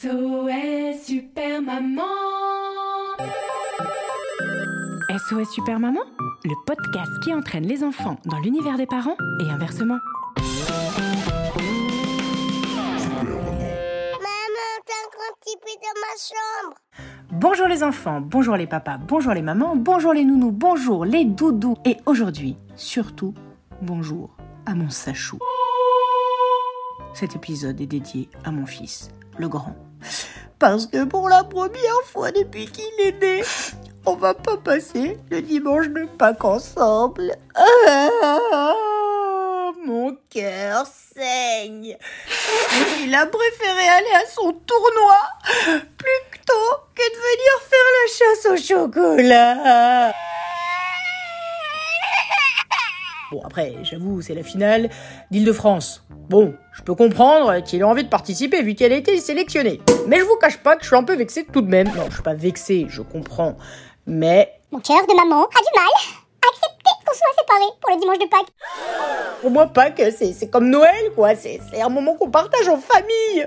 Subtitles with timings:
[0.00, 2.00] SOS Super Maman
[5.10, 6.00] SOS Super Maman,
[6.42, 9.98] le podcast qui entraîne les enfants dans l'univers des parents et inversement.
[10.38, 10.70] Maman,
[14.86, 16.76] t'as un grand petit peu dans ma chambre.
[17.32, 21.76] Bonjour les enfants, bonjour les papas, bonjour les mamans, bonjour les nounous, bonjour les doudous
[21.84, 23.34] et aujourd'hui, surtout,
[23.82, 25.38] bonjour à mon Sachou.
[27.12, 29.76] Cet épisode est dédié à mon fils, le grand.
[30.58, 33.42] Parce que pour la première fois depuis qu'il est né,
[34.06, 37.34] on va pas passer le dimanche de Pâques ensemble.
[37.54, 38.72] Ah,
[39.84, 41.96] mon cœur saigne.
[43.02, 45.18] Il a préféré aller à son tournoi
[45.96, 50.12] plutôt que de venir faire la chasse au chocolat.
[53.30, 54.90] Bon, après, j'avoue, c'est la finale
[55.30, 56.04] d'Île-de-France.
[56.10, 59.80] Bon, je peux comprendre qu'il ait envie de participer vu qu'elle a été sélectionnée.
[60.08, 61.86] Mais je vous cache pas que je suis un peu vexé tout de même.
[61.94, 63.56] Non, je suis pas vexé, je comprends.
[64.06, 65.86] Mais Mon cœur de maman a du mal
[66.42, 68.52] à accepter qu'on soit séparés pour le dimanche de Pâques.
[69.42, 71.36] pour moi, Pâques, c'est c'est comme Noël, quoi.
[71.36, 73.46] C'est c'est un moment qu'on partage en famille.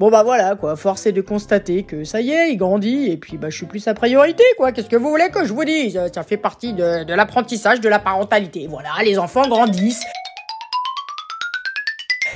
[0.00, 3.18] Bon bah voilà quoi, force est de constater que ça y est, il grandit et
[3.18, 4.72] puis bah je suis plus sa priorité quoi.
[4.72, 6.00] Qu'est-ce que vous voulez que je vous dise?
[6.14, 8.66] Ça, fait partie de, de l'apprentissage de la parentalité.
[8.66, 10.06] Voilà, les enfants grandissent.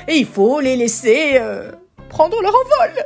[0.08, 1.72] Et il faut les laisser euh,
[2.10, 3.02] prendre leur envol.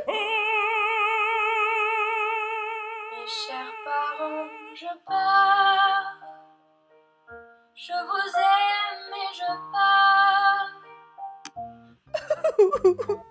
[3.15, 6.19] Mes chers parents, je pars.
[7.75, 9.47] Je vous aime et je
[13.07, 13.23] pars.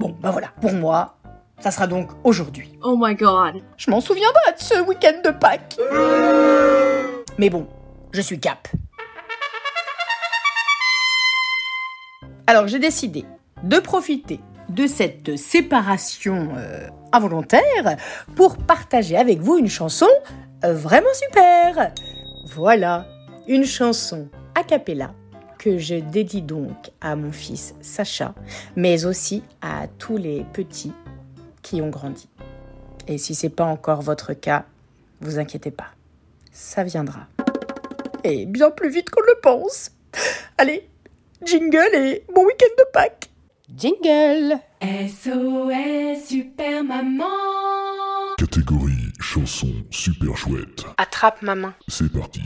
[0.00, 1.18] Bon bah voilà, pour moi,
[1.58, 2.72] ça sera donc aujourd'hui.
[2.82, 3.62] Oh my god.
[3.76, 5.76] Je m'en souviendrai de ce week-end de Pâques.
[7.36, 7.66] Mais bon,
[8.10, 8.66] je suis cap.
[12.46, 13.26] Alors j'ai décidé
[13.62, 14.40] de profiter
[14.70, 17.98] de cette séparation euh, involontaire
[18.36, 20.08] pour partager avec vous une chanson
[20.64, 21.92] euh, vraiment super.
[22.54, 23.04] Voilà,
[23.46, 25.10] une chanson a cappella
[25.60, 28.34] que je dédie donc à mon fils Sacha,
[28.76, 30.94] mais aussi à tous les petits
[31.60, 32.30] qui ont grandi.
[33.06, 34.64] Et si c'est pas encore votre cas,
[35.20, 35.88] vous inquiétez pas,
[36.50, 37.26] ça viendra.
[38.24, 39.90] Et bien plus vite qu'on le pense.
[40.56, 40.88] Allez,
[41.44, 43.30] jingle et bon week-end de Pâques.
[43.76, 44.58] Jingle.
[44.82, 47.26] SOS Super Maman.
[48.38, 50.86] Catégorie chanson super chouette.
[50.96, 51.74] Attrape ma main.
[51.86, 52.40] C'est parti.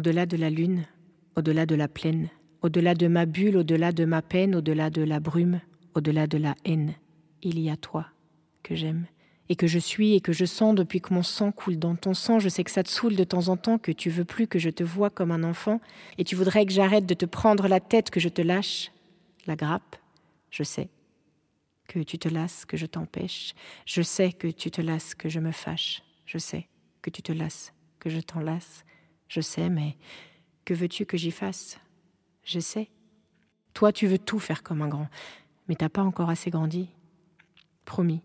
[0.00, 0.86] Au-delà de la lune,
[1.36, 2.30] au-delà de la plaine,
[2.62, 5.60] au-delà de ma bulle, au-delà de ma peine, au-delà de la brume,
[5.94, 6.94] au-delà de la haine,
[7.42, 8.06] il y a toi
[8.62, 9.04] que j'aime
[9.50, 12.14] et que je suis et que je sens depuis que mon sang coule dans ton
[12.14, 12.38] sang.
[12.38, 14.58] Je sais que ça te saoule de temps en temps, que tu veux plus que
[14.58, 15.82] je te vois comme un enfant
[16.16, 18.92] et tu voudrais que j'arrête de te prendre la tête, que je te lâche
[19.44, 19.96] la grappe.
[20.50, 20.88] Je sais
[21.88, 23.52] que tu te lasses, que je t'empêche.
[23.84, 26.02] Je sais que tu te lasses, que je me fâche.
[26.24, 26.68] Je sais
[27.02, 28.86] que tu te lasses, que je t'enlace.
[29.30, 29.96] Je sais, mais
[30.64, 31.78] que veux-tu que j'y fasse?
[32.42, 32.90] Je sais.
[33.74, 35.08] Toi, tu veux tout faire comme un grand,
[35.68, 36.88] mais t'as pas encore assez grandi.
[37.84, 38.22] Promis.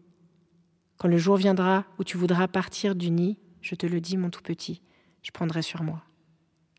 [0.98, 4.32] Quand le jour viendra où tu voudras partir du nid, je te le dis, mon
[4.32, 4.82] tout petit,
[5.22, 6.04] je prendrai sur moi.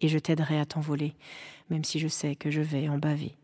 [0.00, 1.14] Et je t'aiderai à t'envoler,
[1.70, 3.36] même si je sais que je vais en baver.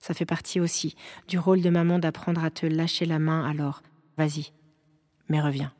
[0.00, 0.96] Ça fait partie aussi
[1.28, 3.82] du rôle de maman d'apprendre à te lâcher la main, alors
[4.16, 4.52] vas-y,
[5.28, 5.72] mais reviens.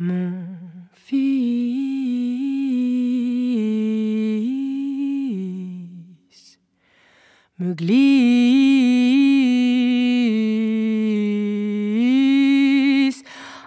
[0.00, 0.32] Mon
[0.92, 1.14] fils
[7.60, 7.94] me glisse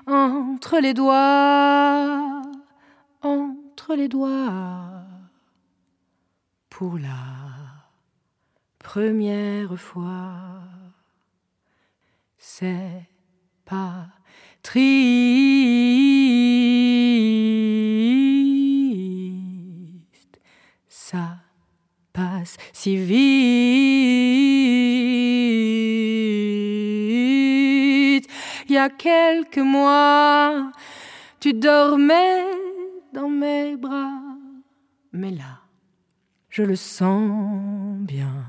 [0.06, 2.42] entre les doigts,
[3.22, 5.06] entre les doigts,
[6.70, 7.16] pour la
[8.80, 10.60] première fois.
[12.38, 13.08] C'est
[13.64, 14.08] pas
[14.62, 15.57] triste.
[22.80, 23.18] Si vite.
[28.70, 30.72] Y y a quelques mois,
[31.40, 32.46] tu dormais
[33.14, 34.22] dans mes bras.
[35.12, 35.62] Mais là,
[36.50, 38.46] je le sens bien.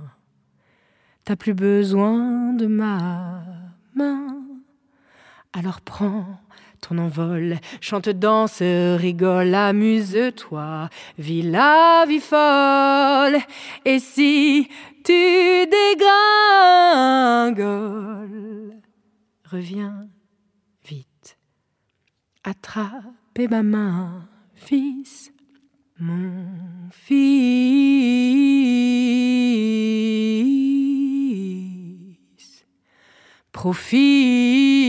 [1.25, 3.43] T'as plus besoin de ma
[3.95, 4.37] main.
[5.55, 6.39] Alors prends
[6.81, 10.89] ton envol, chante, danse, rigole, amuse-toi,
[11.19, 13.39] vis la vie folle.
[13.85, 14.69] Et si
[15.05, 15.67] tu
[17.53, 18.81] dégringoles,
[19.45, 20.09] reviens
[20.85, 21.39] vite,
[22.45, 25.33] attrapez ma main, fils,
[25.99, 26.47] mon
[26.91, 27.39] fils.
[33.53, 34.88] Profite,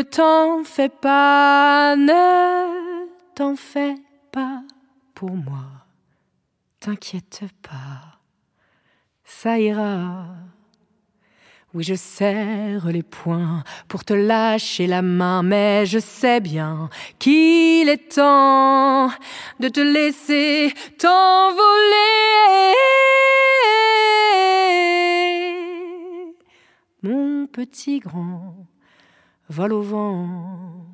[0.00, 3.96] ne t'en fais pas, ne t'en fais
[4.32, 4.62] pas
[5.14, 5.66] pour moi.
[6.80, 8.18] T'inquiète pas,
[9.24, 10.24] ça ira.
[11.74, 16.88] Oui, je serre les poings pour te lâcher la main, mais je sais bien
[17.18, 19.10] qu'il est temps
[19.60, 22.74] de te laisser t'envoler.
[27.02, 28.69] Mon petit grand
[29.50, 30.86] vole au vent.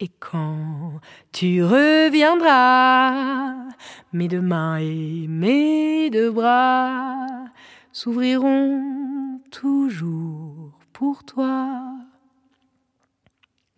[0.00, 1.00] Et quand
[1.32, 3.54] tu reviendras,
[4.12, 7.26] mes deux mains et mes deux bras
[7.92, 11.94] s'ouvriront toujours pour toi.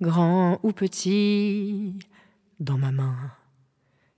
[0.00, 1.96] Grand ou petit,
[2.58, 3.32] dans ma main,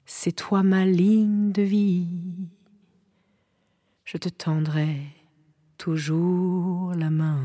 [0.07, 2.49] c'est toi ma ligne de vie.
[4.05, 4.97] Je te tendrai
[5.77, 7.41] toujours la main.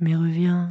[0.00, 0.70] Mais reviens.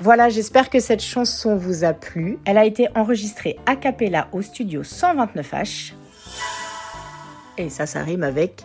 [0.00, 2.38] Voilà, j'espère que cette chanson vous a plu.
[2.46, 5.92] Elle a été enregistrée a cappella au studio 129H.
[7.58, 8.64] Et ça, ça rime avec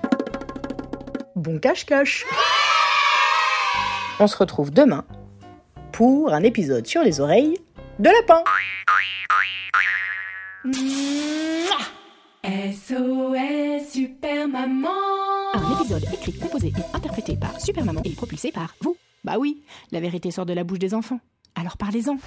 [1.35, 2.25] bon cache-cache.
[4.19, 5.03] On se retrouve demain
[5.91, 7.57] pour un épisode sur les oreilles
[7.99, 8.43] de lapin.
[12.87, 14.89] SOS Super Maman
[15.55, 18.95] Un épisode écrit, composé et interprété par Super Maman et propulsé par vous.
[19.23, 21.19] Bah oui, la vérité sort de la bouche des enfants.
[21.55, 22.17] Alors parlez-en.